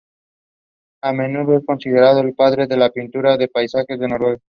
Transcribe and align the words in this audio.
A 1.03 1.13
menudo 1.13 1.55
es 1.55 1.63
considerado 1.63 2.21
"el 2.21 2.33
padre 2.33 2.65
de 2.65 2.75
la 2.75 2.89
pintura 2.89 3.37
de 3.37 3.47
paisajes 3.47 3.99
noruega". 3.99 4.39